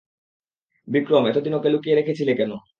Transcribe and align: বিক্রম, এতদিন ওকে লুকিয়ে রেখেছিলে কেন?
বিক্রম, 0.87 1.23
এতদিন 1.27 1.53
ওকে 1.53 1.69
লুকিয়ে 1.69 1.95
রেখেছিলে 1.95 2.33
কেন? 2.37 2.51